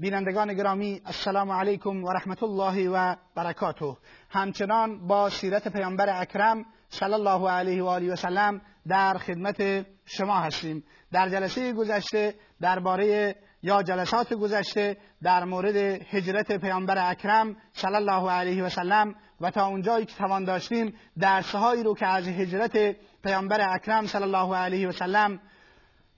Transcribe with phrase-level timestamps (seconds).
[0.00, 3.96] بینندگان گرامی السلام علیکم و رحمت الله و برکاته.
[4.30, 10.40] همچنان با سیرت پیامبر اکرم صلی الله علیه و آله و سلم در خدمت شما
[10.40, 10.84] هستیم.
[11.12, 18.64] در جلسه گذشته درباره یا جلسات گذشته در مورد هجرت پیامبر اکرم صلی الله علیه
[18.64, 24.06] و سلم و تا اونجایی که توان داشتیم درسهایی رو که از هجرت پیامبر اکرم
[24.06, 25.40] صلی الله علیه و سلم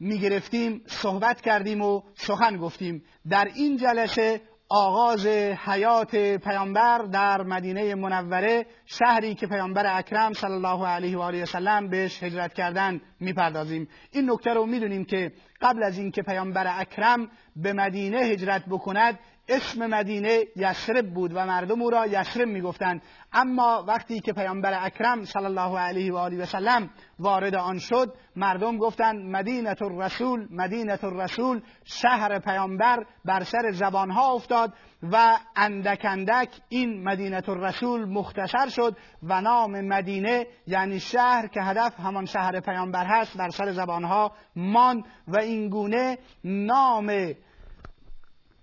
[0.04, 3.04] می گرفتیم صحبت کردیم و سخن گفتیم.
[3.30, 5.26] در این جلسه آغاز
[5.66, 11.46] حیات پیامبر در مدینه منوره شهری که پیامبر اکرم صلی الله علیه و آله و
[11.46, 13.88] سلم بهش هجرت کردن می‌پردازیم.
[14.10, 15.32] این نکته رو می‌دونیم که
[15.62, 19.18] قبل از اینکه پیامبر اکرم به مدینه هجرت بکند
[19.48, 23.02] اسم مدینه یسرب بود و مردم او را یسرب می‌گفتند.
[23.32, 28.14] اما وقتی که پیامبر اکرم صلی الله علیه و آله و سلم وارد آن شد
[28.36, 31.60] مردم گفتند مدینه الرسول مدینه الرسول.
[31.84, 34.72] شهر پیامبر بر سر زبانها افتاد.
[35.02, 42.00] و اندک اندک این مدینه الرسول مختصر شد و نام مدینه یعنی شهر که هدف
[42.00, 47.32] همان شهر پیامبر هست بر سر زبانها مان و اینگونه نام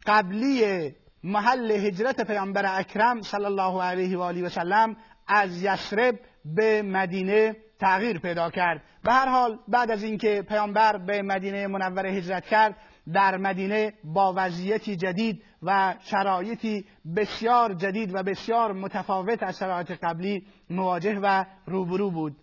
[0.05, 0.91] قبلی
[1.23, 4.95] محل هجرت پیامبر اکرم صلی الله علیه و آله و سلم
[5.27, 8.83] از یسرب به مدینه تغییر پیدا کرد.
[9.03, 12.75] به هر حال بعد از اینکه پیامبر به مدینه منوره هجرت کرد
[13.13, 20.45] در مدینه با وضعیتی جدید و شرایطی بسیار جدید و بسیار متفاوت از شرایط قبلی
[20.69, 22.35] مواجه و روبرو بود.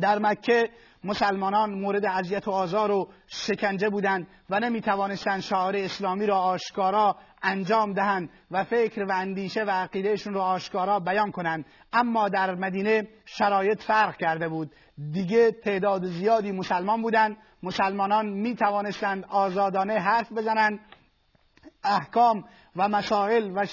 [0.00, 0.70] در مکه
[1.04, 7.16] مسلمانان مورد اذیت و آزار و شکنجه بودند و نمی توانستند شعار اسلامی را آشکارا
[7.42, 11.64] انجام دهند و فکر و اندیشه و عقیدهشون را آشکارا بیان کنند.
[11.92, 14.70] اما در مدینه شرایط فرق کرده بود.
[15.12, 17.36] دیگه تعداد زیادی مسلمان بودند.
[17.62, 20.80] مسلمانان می توانستند آزادانه حرف بزنند.
[21.84, 22.44] احکام
[22.76, 23.66] و مسائل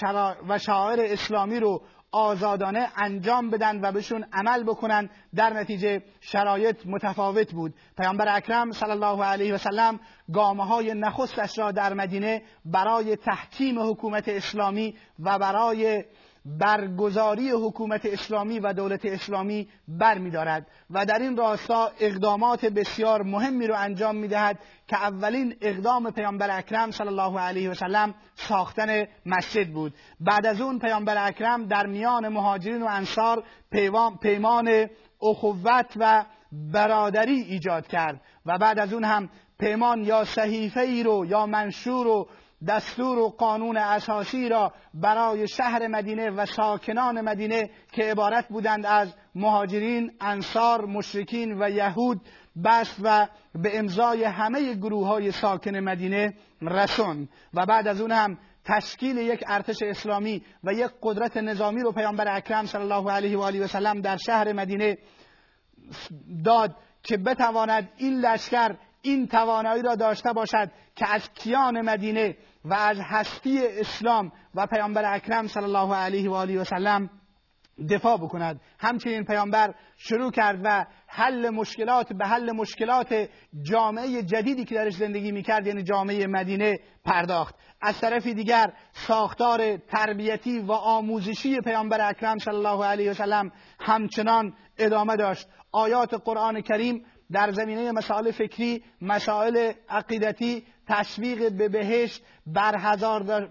[0.48, 1.82] و شعائر اسلامی رو
[2.12, 7.74] آزادانه انجام بدن و بهشون عمل بکنن در نتیجه شرایط متفاوت بود.
[7.98, 10.00] پیامبر اکرم صلی الله علیه و سلم
[10.32, 16.04] گامه های نخستش را در مدینه برای تحکیم حکومت اسلامی و برای
[16.58, 23.74] برگزاری حکومت اسلامی و دولت اسلامی برمیدارد و در این راستا اقدامات بسیار مهمی رو
[23.78, 29.94] انجام می‌دهد که اولین اقدام پیامبر اکرم صلی الله علیه و سلم ساختن مسجد بود.
[30.20, 33.44] بعد از اون پیامبر اکرم در میان مهاجرین و انصار
[34.20, 34.86] پیمان
[35.22, 36.24] اخوت و
[36.72, 39.28] برادری ایجاد کرد و بعد از اون هم
[39.58, 42.28] پیمان یا صحیفه ای رو یا منشور رو
[42.66, 49.14] دستور و قانون اساسی را برای شهر مدینه و ساکنان مدینه که عبارت بودند از
[49.34, 52.20] مهاجرین، انصار، مشرکین و یهود
[52.64, 58.38] بست و به امضای همه گروه های ساکن مدینه رسون و بعد از اون هم
[58.64, 63.40] تشکیل یک ارتش اسلامی و یک قدرت نظامی رو پیامبر اکرم صلی الله علیه و
[63.40, 64.98] آله و سلم در شهر مدینه
[66.44, 72.74] داد که بتواند این لشکر این توانایی را داشته باشد که از کیان مدینه و
[72.74, 77.10] از هستی اسلام و پیامبر اکرم صلی الله علیه و آله و سلم
[77.90, 78.60] دفاع بکند.
[78.78, 83.28] همچنین پیامبر شروع کرد و حل مشکلات به حل مشکلات
[83.62, 87.54] جامعه جدیدی که درش زندگی می‌کرد یعنی جامعه مدینه پرداخت.
[87.80, 94.54] از طرف دیگر ساختار تربیتی و آموزشی پیامبر اکرم صلی الله علیه و سلم همچنان
[94.78, 95.48] ادامه داشت.
[95.72, 102.22] آیات قرآن کریم در زمینه مسائل فکری مسائل عقیدتی تشویق به بهشت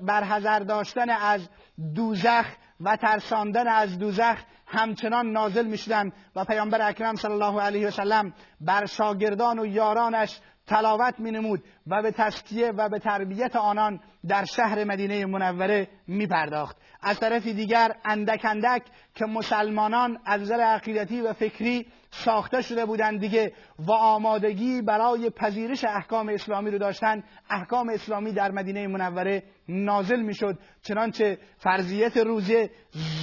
[0.01, 1.49] برحضر داشتن از
[1.95, 2.45] دوزخ
[2.79, 4.37] و ترساندن از دوزخ
[4.67, 10.39] همچنان نازل می‌شدن و پیامبر اکرم صلی الله علیه و سلم بر شاگردان و یارانش
[10.67, 16.27] تلاوت می نمود و به تسکیه و به تربیت آنان در شهر مدینه منوره می
[16.27, 18.81] پرداخت از طرف دیگر اندک اندک
[19.15, 25.85] که مسلمانان از نظر عقیدتی و فکری ساخته شده بودند دیگه و آمادگی برای پذیرش
[25.85, 27.23] احکام اسلامی رو داشتن.
[27.49, 30.59] احکام اسلامی در مدینه منوره نازل می‌شد.
[30.81, 32.69] چنانچه فرضیت روزه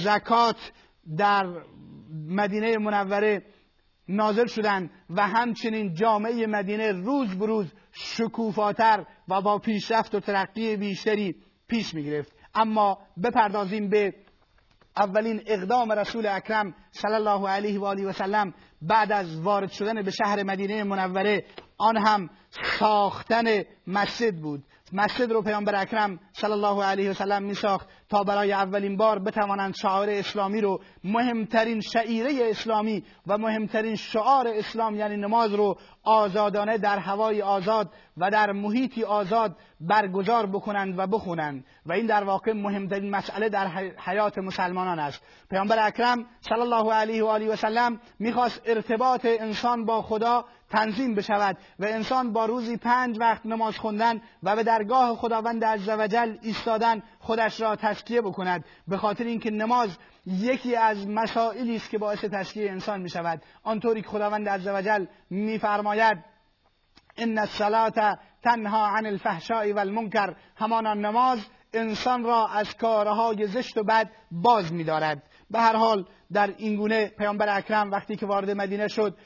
[0.03, 0.71] زکات
[1.17, 1.45] در
[2.27, 3.45] مدینه منوره
[4.07, 10.77] نازل شدند و همچنین جامعه مدینه روز به روز شکوفاتر و با پیشرفت و ترقی
[10.77, 11.35] بیشتری
[11.67, 14.13] پیش می گرفت اما بپردازیم به
[14.97, 18.53] اولین اقدام رسول اکرم صلی الله علیه و آله و سلم.
[18.87, 21.45] بعد از وارد شدن به شهر مدینه منوره
[21.77, 22.29] آن هم
[22.79, 24.63] ساختن مسجد بود.
[24.93, 29.19] مسجد رو پیامبر اکرم صلی الله علیه و سلم می ساخت تا برای اولین بار
[29.19, 36.77] بتوانند شعار اسلامی رو مهمترین شعیره اسلامی و مهمترین شعار اسلام یعنی نماز رو آزادانه
[36.77, 41.65] در هوای آزاد و در محیطی آزاد برگزار بکنند و بخونند.
[41.85, 43.67] و این در واقع مهمترین مسئله در
[44.05, 45.23] حیات مسلمانان است.
[45.49, 50.45] پیامبر اکرم صلی الله علیه و آله و سلم می‌خواست ارتباط انسان با خدا
[50.75, 56.37] تنظیم بشود و انسان با روزی پنج وقت نماز خوندن و به درگاه خداوند عزوجل
[56.41, 58.65] ایستادن خودش را تسکیه بکند.
[58.87, 64.01] به خاطر اینکه نماز یکی از مسائلی است که باعث تسکیه انسان می شود آنطوری
[64.01, 66.17] که خداوند عزوجل میفرماید
[67.17, 67.91] ان الصلاه
[68.43, 70.35] تنها عن الفحشاء والمنکر.
[70.55, 71.39] همانا نماز
[71.73, 75.23] انسان را از کارهای زشت و بد باز می‌دارد.
[75.51, 79.17] به هر حال در این گونه پیامبر اکرم وقتی که وارد مدینه شد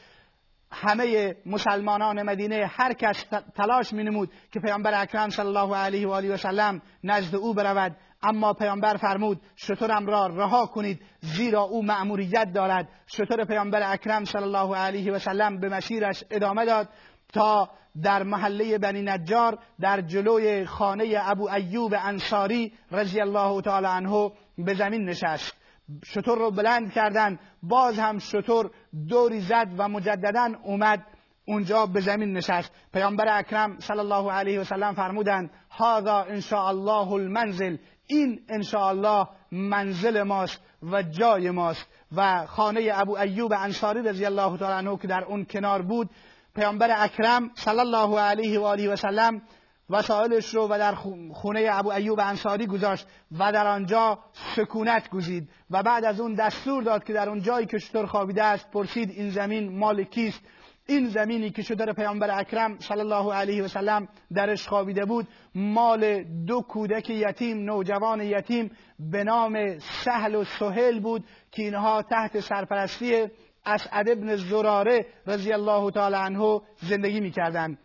[0.71, 3.25] همه مسلمانان مدینه هر کس
[3.55, 7.53] تلاش می نمود که پیامبر اکرم صلی الله علیه و آله و سلم نزد او
[7.53, 7.95] برود.
[8.23, 12.89] اما پیامبر فرمود شطورم را رها کنید زیرا او مأموریت دارد.
[13.07, 16.89] شطور پیامبر اکرم صلی الله علیه و سلم به مسیرش ادامه داد
[17.33, 17.69] تا
[18.03, 24.73] در محله بنی نجار در جلوی خانه ابو ایوب انصاری رضی الله تعالی عنه به
[24.73, 25.58] زمین نشست.
[26.05, 28.71] شطور رو بلند کردن باز هم شطور
[29.09, 31.05] دوری زد و مجددا اومد
[31.45, 32.71] اونجا به زمین نشست.
[32.93, 37.77] پیامبر اکرم صلی الله علیه و سلم فرمودند هذا ان الله المنزل.
[38.07, 41.87] این ان الله منزل ماست و جای ماست.
[42.15, 46.09] و خانه ابو ایوب انصاری رضی الله تعالی عنه که در اون کنار بود
[46.55, 49.41] پیامبر اکرم صلی الله علیه و آله و سلم
[49.89, 50.95] وسایلش رو و در
[51.33, 53.07] خونه ابو ایوب انصاری گذاشت
[53.39, 54.19] و در آنجا
[54.55, 58.43] سکونت گزید و بعد از اون دستور داد که در اون جایی که شطور خوابیده
[58.43, 60.41] است پرسید این زمین مال کیست؟
[60.89, 66.23] این زمینی که شطور پیامبر اکرم صلی الله علیه و سلم درش خوابیده بود مال
[66.23, 73.27] دو کودک یتیم نوجوان یتیم به نام سهل و سهل بود که اینها تحت سرپرستی
[73.65, 77.77] اسعد ابن زراره رضی الله تعالی عنه زندگی می‌کردند.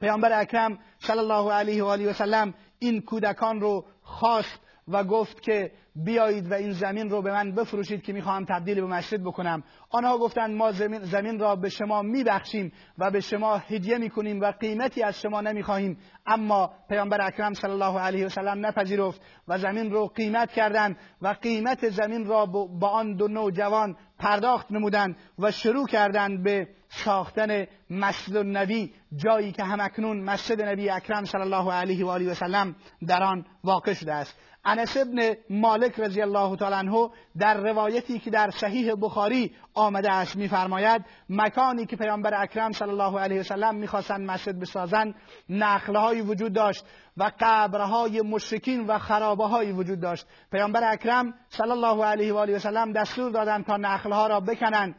[0.00, 4.60] پیامبر اکرم صلی الله علیه و آله و سلم این کودکان رو خواست.
[4.88, 8.86] و گفت که بیایید و این زمین رو به من بفروشید که می‌خواهم تبدیل به
[8.86, 9.62] مسجد بکنم.
[9.90, 14.52] آنها گفتند ما زمین, زمین را به شما میبخشیم و به شما هدیه می‌کنیم و
[14.52, 15.98] قیمتی از شما نمی‌خواهیم.
[16.26, 21.28] اما پیامبر اکرم صلی الله علیه و سلم نپذیرفت و زمین رو قیمت کردند و
[21.28, 28.36] قیمت زمین را با آن دو نوجوان پرداخت نمودند و شروع کردند به ساختن مسجد
[28.36, 32.76] النبی جایی که همکنون مسجد نبی اکرم صلی الله علیه و آله و سلم
[33.08, 34.38] در آن واقع شده است.
[34.64, 40.36] انس ابن مالک رضی الله تعالی عنه در روایتی که در صحیح بخاری آمده است
[40.36, 45.14] میفرماید مکانی که پیامبر اکرم صلی الله علیه و سلم می‌خواستند مسجد بسازند
[45.48, 46.84] نخلهایی وجود داشت
[47.16, 50.26] و قبرهای مشرکین و خرابه وجود داشت.
[50.52, 54.94] پیامبر اکرم صلی الله علیه و آله و سلم دستور دادند تا نخلها را بکنند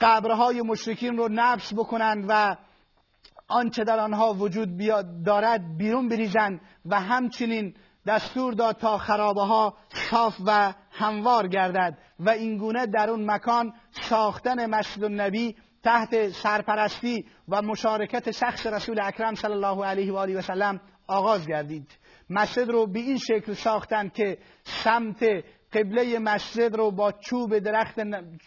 [0.00, 2.56] قبرهای مشرکین رو نبس بکنند و
[3.48, 4.68] آنچه در آنها وجود
[5.24, 7.74] دارد بیرون بریزند و همچنین
[8.08, 9.74] دستور داد تا خرابه ها
[10.10, 17.62] صاف و هموار گردد و اینگونه در اون مکان ساختن مسجد النبی تحت سرپرستی و
[17.62, 21.98] مشارکت شخص رسول اکرم صلی الله علیه و آله و سلم آغاز گردید.
[22.30, 25.24] مسجد رو به این شکل ساختند که سمت
[25.72, 28.00] قبله مسجد رو با چوب درخت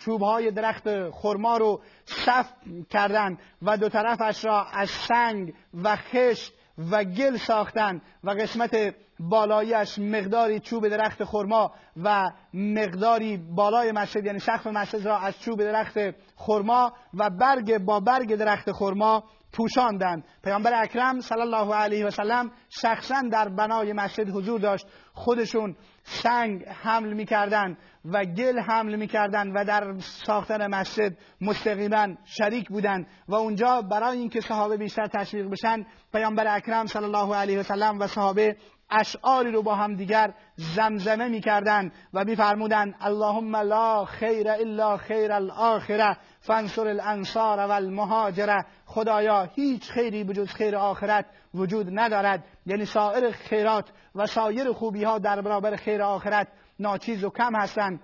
[0.05, 2.51] چوب های درخت خرما رو صف
[2.89, 6.53] کردند و دو طرفش را از سنگ و خشت
[6.91, 11.71] و گل ساختن و قسمت بالایش مقداری چوب درخت خرما
[12.03, 15.99] و مقداری بالای مسجد یعنی سقف مسجد را از چوب درخت
[16.35, 19.23] خرما و برگ با برگ درخت خرما
[19.53, 24.87] پوشاندند پیامبر اکرم صلی الله علیه و سلم شخصا در بنای مسجد حضور داشت.
[25.13, 33.07] خودشون سنگ حمل می‌کردند و گل حمل می‌کردند و در ساختن مسجد مستقیما شریک بودند
[33.27, 37.99] و اونجا برای اینکه صحابه بیشتر تشویق بشن پیامبر اکرم صلی الله علیه و سلم
[37.99, 38.55] و صحابه
[38.91, 46.17] اشعاری رو با هم دیگر زمزمه می‌کردند و میفرمودند اللهم لا خیر الا خیر الاخره.
[46.41, 52.43] فانصر الانصار و المهاجره خدایا هیچ خیری بجز خیر آخرت وجود ندارد.
[52.65, 56.47] یعنی سایر خیرات و سایر خوبی ها در برابر خیر آخرت
[56.79, 57.99] ناچیز و کم هستند.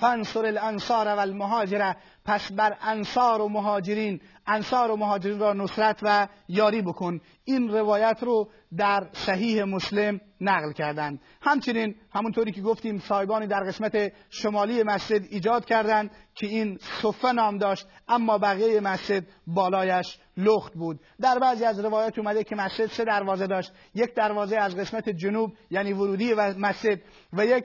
[0.00, 6.28] فانصر الانصار و المهاجره پس بر انصار و مهاجرین انصار و مهاجرین را نصرت و
[6.48, 7.20] یاری بکن.
[7.44, 11.20] این روایت رو در صحیح مسلم نقل کردند.
[11.42, 17.58] همچنین همونطوری که گفتیم صاحبانی در قسمت شمالی مسجد ایجاد کردند که این صفه نام
[17.58, 21.00] داشت اما بقیه مسجد بالایش لخت بود.
[21.20, 23.72] در بعضی از روایات اومده که مسجد سه دروازه داشت.
[23.94, 27.00] یک دروازه از قسمت جنوب یعنی ورودی و مسجد
[27.32, 27.64] و یک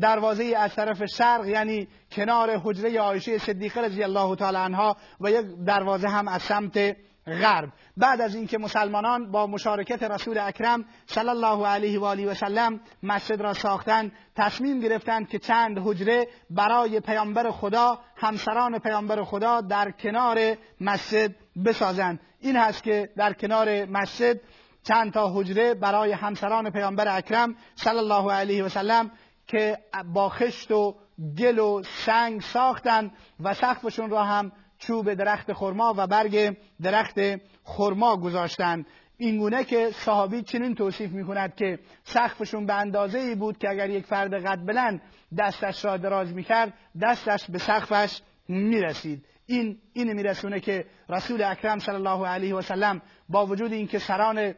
[0.00, 5.46] دروازه از طرف شرق یعنی کنار حجره عایشه صدیقه رضی الله تعالی عنها و یک
[5.66, 6.96] دروازه هم از سمت
[7.28, 7.72] غرب.
[7.96, 12.80] بعد از اینکه مسلمانان با مشارکت رسول اکرم صلی الله علیه و آله و سلم
[13.02, 19.90] مسجد را ساختند تصمیم گرفتند که چند حجره برای پیامبر خدا همسران پیامبر خدا در
[19.90, 22.20] کنار مسجد بسازند.
[22.40, 24.40] این هست که در کنار مسجد
[24.82, 29.10] چند تا حجره برای همسران پیامبر اکرم صلی الله علیه و سلم
[29.48, 29.78] که
[30.14, 30.96] با خشت و
[31.38, 37.20] گل و سنگ ساختن و سقفشون را هم چوب درخت خرما و برگ درخت
[37.64, 38.86] خرما گذاشتن.
[39.16, 44.06] اینگونه که صحابی چنین توصیف می‌کند که سقفشون به اندازه ای بود که اگر یک
[44.06, 45.02] فرد قد بلند
[45.38, 49.24] دستش را دراز می‌کرد دستش به سقفش می‌رسید.
[49.46, 54.54] این این میرسونه که رسول اکرم صلی الله علیه و سلم با وجود اینکه سران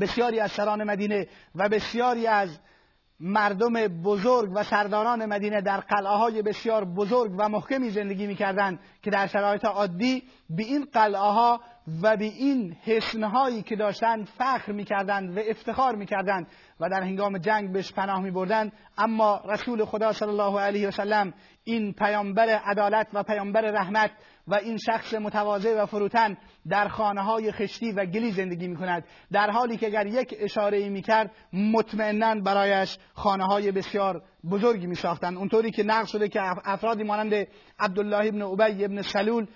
[0.00, 2.58] بسیاری از سران مدینه و بسیاری از
[3.24, 9.10] مردم بزرگ و سرداران مدینه در قلعه های بسیار بزرگ و محکمی زندگی می‌کردند که
[9.10, 11.60] در شرایط عادی به این قلعه ها
[12.02, 16.46] و به این حسنهایی که داشتند فخر می‌کردند و افتخار می‌کردند
[16.80, 18.72] و در هنگام جنگ بهش پناه میبردند.
[18.98, 21.34] اما رسول خدا صلی الله علیه وسلم
[21.64, 24.10] این پیامبر عدالت و پیامبر رحمت
[24.48, 26.36] و این شخص متواضع و فروتن
[26.68, 30.78] در خانه های خشتی و گلی زندگی می کند در حالی که اگر یک اشاره
[30.78, 36.28] ای می کرد مطمئنا برایش خانه های بسیار بزرگی می ساختند اونطوری که نقل شده
[36.28, 37.46] که افرادی مانند
[37.78, 39.46] عبدالله ابن عبی ابن سلول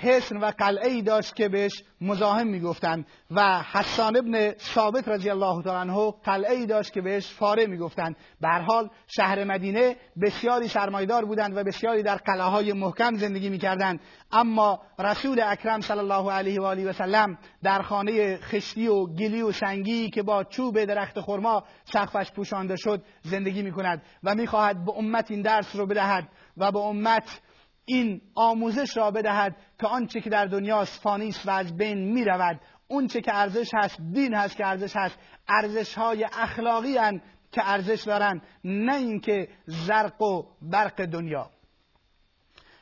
[0.00, 5.62] حسن و قلعه ای داشت که بهش مزاحم می‌گفتند و حسان ابن ثابت رضی الله
[5.62, 11.24] تعالی عنه قلعه ای داشت که بهش فاره می‌گفتند به حال شهر مدینه بسیاری سرمایدار
[11.24, 14.00] بودند و بسیاری در قلعه های محکم زندگی می‌کردند.
[14.32, 19.42] اما رسول اکرم صلی الله علیه و آله و سلم در خانه خشتی و گلی
[19.42, 24.92] و سنگی که با چوب درخت خرما سقفش پوشانده شد زندگی می‌کند و می‌خواهد به
[24.96, 27.40] امت این درس رو بدهد و به امت
[27.84, 32.24] این آموزش را بدهد که آنچه که در دنیا فانی است و از بین می
[32.24, 35.18] رود اون چه که ارزش هست دین هست که ارزش هست.
[35.48, 37.22] ارزش های اخلاقی هن
[37.52, 41.50] که ارزش دارن نه اینکه زرق و برق دنیا.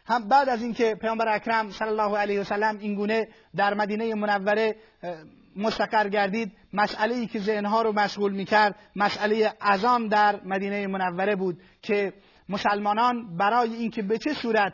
[0.06, 4.14] هم بعد از اینکه پیامبر اکرم صلی الله علیه و سلم این گونه در مدینه
[4.14, 4.76] منوره
[5.56, 11.62] مستقر گردید مسئله ای که ذهنها رو مشغول می‌کرد مسئله اذان در مدینه منوره بود
[11.82, 12.12] که
[12.48, 14.72] مسلمانان برای اینکه به چه صورت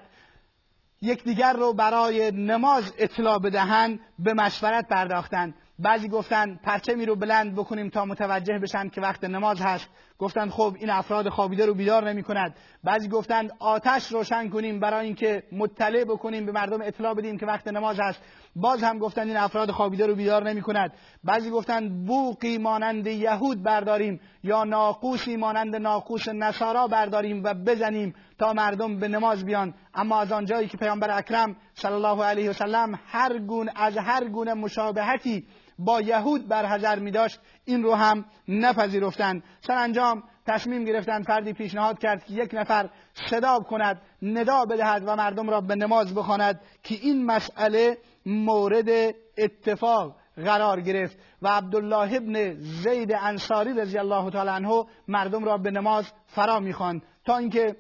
[1.07, 5.55] یکدیگر رو برای نماز اطلاع بدهند به مشورت پرداختند.
[5.79, 9.89] بعضی گفتن پرچمی رو بلند بکنیم تا متوجه بشن که وقت نماز هست.
[10.19, 12.55] گفتند خب این افراد خوابیده رو بیدار نمی کند
[12.85, 17.69] بعضی گفتند آتش روشن کنیم برای اینکه مطلع بکنیم به مردم اطلاع بدیم که وقت
[17.69, 18.21] نماز هست
[18.57, 20.93] باز هم گفتند این افراد خوابیده رو بیدار نمی کند
[21.25, 28.53] بعضی گفتند بوقی مانند یهود برداریم یا ناقوسی مانند ناقوس نصارا برداریم و بزنیم تا
[28.53, 29.75] مردم به نماز بیان.
[29.95, 34.29] اما از آنجایی که پیامبر اکرم صلی الله علیه و سلم هر گونه از هر
[34.29, 35.47] گونه مشابهتی
[35.79, 39.43] با یهود برحضر می داشت این رو هم نپذیرفتند.
[39.61, 42.91] سرانجام تصمیم گرفتند فردی پیشنهاد کرد که یک نفر
[43.31, 50.17] صدا کند ندا بدهد و مردم را به نماز بخواند که این مسئله مورد اتفاق
[50.37, 56.13] قرار گرفت و عبدالله ابن زید انصاری رضی الله تعالی عنه مردم را به نماز
[56.27, 57.77] فرا می‌خواند تا اینکه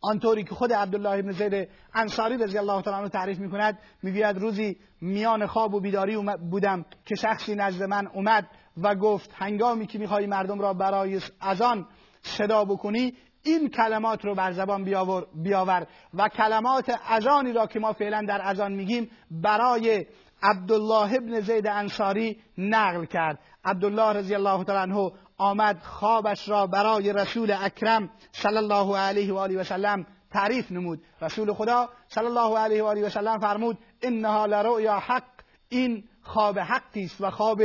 [0.00, 4.76] آنطوری که خود عبدالله ابن زید انصاری رضی الله تعالی عنه تعریف می‌کند می‌گوید روزی
[5.00, 6.16] میان خواب و بیداری
[6.50, 8.46] بودم که شخصی نزد من اومد
[8.82, 11.86] و گفت هنگامی که می‌خوای مردم را برای اذان
[12.22, 17.92] صدا بکنی این کلمات رو بر زبان بیاور, بیاور و کلمات اذانی را که ما
[17.92, 20.06] فعلا در اذان میگیم برای
[20.42, 23.38] عبدالله ابن زید انصاری نقل کرد.
[23.64, 29.36] عبدالله رضی الله تعالی عنه آمد خوابش را برای رسول اکرم صلی الله علیه و
[29.36, 31.02] آله و سلم تعریف نمود.
[31.22, 35.22] رسول خدا صلی الله علیه و آله و سلم فرمود انها لرؤیا حق.
[35.68, 37.62] این خواب حقی است و خواب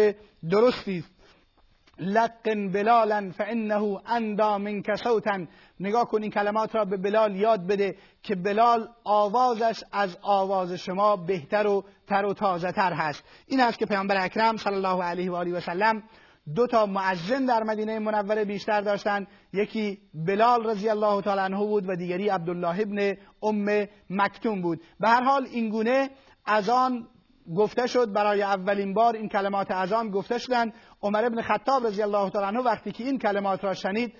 [0.50, 1.12] درستی است.
[2.00, 5.40] لقن بلالا فانه اندا منک صوتا.
[5.80, 11.16] نگاه کن این کلمات را به بلال یاد بده که بلال آوازش از آواز شما
[11.16, 13.24] بهتر و تر و تازه تر هست.
[13.48, 16.04] این است که پیامبر اکرم صلی الله علیه و آله و سلم
[16.56, 21.90] دو تا معزن در مدینه منوره بیشتر داشتند یکی بلال رضی الله تعالی عنه بود
[21.90, 24.82] و دیگری عبدالله ابن ام مکتوم بود.
[25.00, 26.10] به هر حال این گونه
[26.46, 27.08] از آن
[27.56, 30.74] گفته شد برای اولین بار این کلمات از آن گفته شدند.
[31.02, 34.14] عمر ابن خطاب رضی الله تعالی عنه وقتی که این کلمات را شنید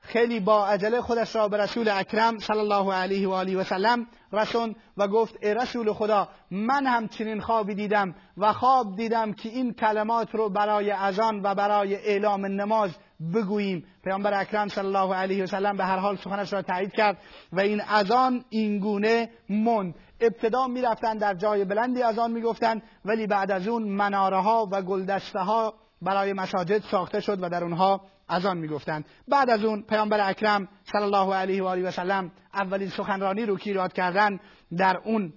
[0.00, 4.06] خیلی با عجله خودش را به رسول اکرم صلی الله علیه و آله و سلم
[4.32, 9.48] رسون و گفت ای رسول خدا من هم چنین خوابی دیدم و خواب دیدم که
[9.48, 12.90] این کلمات رو برای اذان و برای اعلام نماز
[13.34, 13.84] بگوییم.
[14.04, 17.18] پیامبر اکرم صلی الله علیه و سلم به هر حال سخنش را تایید کرد
[17.52, 23.50] و این اذان این گونه مند ابتدا می‌رفتن در جای بلندی اذان می‌گفتند ولی بعد
[23.50, 28.58] از اون مناره ها و گلدسته ها برای مساجد ساخته شد و در اونها اذان
[28.58, 29.04] می‌گفتند.
[29.28, 33.58] بعد از اون پیامبر اکرم صلی الله علیه و آله و سلم اولین سخنرانی رو
[33.58, 34.40] که کردن؟
[34.76, 35.32] در اون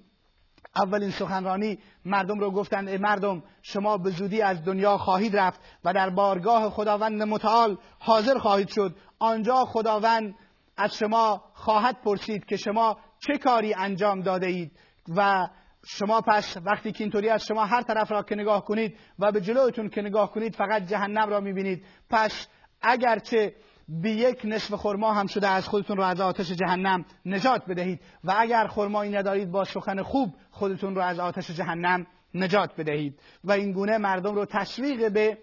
[0.75, 5.93] اولین سخنرانی مردم رو گفتند ای مردم شما به زودی از دنیا خواهید رفت و
[5.93, 8.95] در بارگاه خداوند متعال حاضر خواهید شد.
[9.19, 10.35] آنجا خداوند
[10.77, 14.71] از شما خواهد پرسید که شما چه کاری انجام داده اید
[15.15, 15.47] و
[15.85, 19.41] شما پس وقتی که اینطوری از شما هر طرف را که نگاه کنید و به
[19.41, 21.85] جلوتون که نگاه کنید فقط جهنم را می‌بینید.
[22.09, 22.47] پس
[22.81, 23.55] اگرچه
[23.89, 28.35] به یک نصف خرما هم شده از خودتون رو از آتش جهنم نجات بدهید و
[28.37, 33.19] اگر خرمایی ندارید با سخن خوب خودتون رو از آتش جهنم نجات بدهید.
[33.43, 35.37] و این گونه مردم رو تشویق به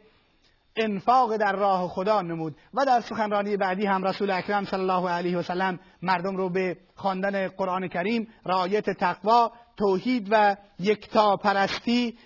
[0.77, 5.39] انفاق در راه خدا نمود و در سخنرانی بعدی هم رسول اکرم صلی الله علیه
[5.39, 12.19] و سلم مردم رو به خواندن قرآن کریم رعایت تقوا توحید و یکتا پرستی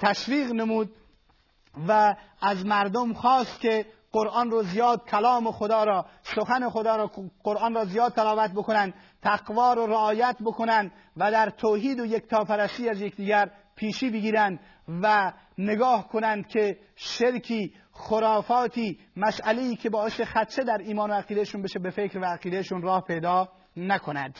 [0.00, 0.90] تشویق نمود
[1.88, 7.10] و از مردم خواست که قرآن رو زیاد کلام خدا را سخن خدا را
[7.42, 8.92] قرآن را زیاد تلاوت بکنن
[9.22, 14.60] تقوا رو رعایت بکنن و در توحید و یکتاپرستی از یکدیگر پیشی بگیرند
[15.02, 21.78] و نگاه کنند که شرکی خرافاتی مسئله که باعث خدشه در ایمان و عقیدهشون بشه
[21.78, 24.38] به فکر و عقیدهشون راه پیدا نکند.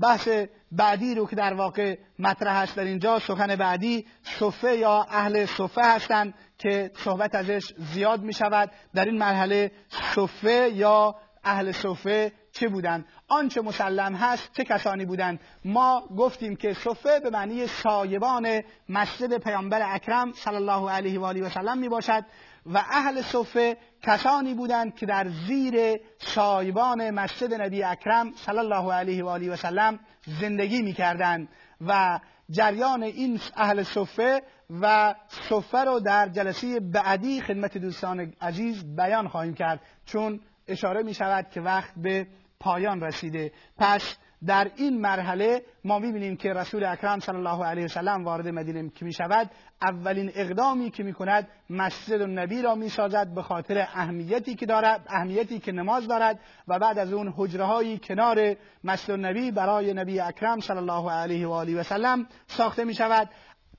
[0.00, 0.28] بحث
[0.72, 5.82] بعدی رو که در واقع مطرح هست در اینجا سخن بعدی صفه یا اهل صفه
[5.82, 9.72] هستند که صحبت ازش زیاد می شود در این مرحله
[10.14, 16.72] صفه یا اهل صفه چه بودند؟ آنچه مسلم هست چه کسانی بودند؟ ما گفتیم که
[16.72, 21.88] صفه به معنی سایبان مسجد پیامبر اکرم صلی الله علیه و آله و سلم می
[21.88, 22.24] باشد
[22.66, 29.24] و اهل صفه کسانی بودند که در زیر سایبان مسجد نبی اکرم صلی الله علیه
[29.24, 29.98] و آله و سلم
[30.40, 31.48] زندگی می‌کردند
[31.80, 34.42] و جریان این اهل صفه
[34.80, 35.14] و
[35.48, 41.50] صفه رو در جلسه بعدی خدمت دوستان عزیز بیان خواهیم کرد چون اشاره می شود
[41.50, 42.26] که وقت به
[42.60, 43.52] پایان رسیده.
[43.78, 48.90] پس در این مرحله ما می‌بینیم که رسول اکرم صلی الله علیه وسلم وارد مدینه
[48.90, 49.50] که می شود.
[49.82, 55.06] اولین اقدامی که می کند مسجد النبی را می سازد به خاطر اهمیتی که دارد
[55.08, 60.20] اهمیتی که نماز دارد و بعد از اون حجره های کنار مسجد النبی برای نبی
[60.20, 63.28] اکرم صلی الله علیه و آله و سلم ساخته می شود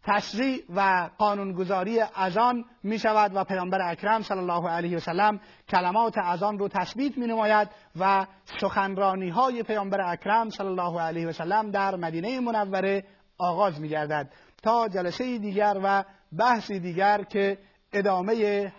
[0.03, 5.39] تشریع و قانونگذاری از آن می شود و پیامبر اکرم صلی الله علیه و سلم
[5.69, 8.25] کلمات از آن رو تثبیت می نماید و
[8.61, 13.03] سخنرانی های پیامبر اکرم صلی الله علیه و سلم در مدینه منوره
[13.37, 14.31] آغاز می گردد
[14.63, 16.03] تا جلسه دیگر و
[16.37, 17.57] بحثی دیگر که
[17.93, 18.33] ادامه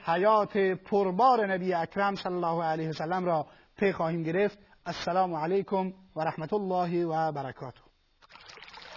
[0.05, 4.59] حیات پربار نبی اکرم صلی الله علیه و سلم را پی خواهیم گرفت.
[4.87, 7.88] السلام علیکم و رحمت الله و برکاته.